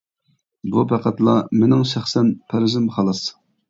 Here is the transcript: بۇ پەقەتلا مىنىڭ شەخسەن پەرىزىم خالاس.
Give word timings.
بۇ 0.75 0.85
پەقەتلا 0.93 1.37
مىنىڭ 1.61 1.87
شەخسەن 1.93 2.35
پەرىزىم 2.51 2.93
خالاس. 2.99 3.27